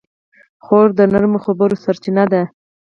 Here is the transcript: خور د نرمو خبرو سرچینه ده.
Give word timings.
خور 0.63 0.87
د 0.99 1.01
نرمو 1.11 1.39
خبرو 1.45 1.81
سرچینه 1.83 2.23
ده. 2.31 2.41